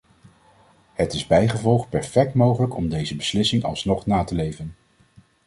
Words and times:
Het 0.93 1.13
is 1.13 1.27
bijgevolg 1.27 1.89
perfect 1.89 2.33
mogelijk 2.33 2.75
om 2.75 2.89
deze 2.89 3.15
beslissing 3.15 3.63
alsnog 3.63 4.05
na 4.05 4.23
te 4.23 4.35
leven. 4.35 4.75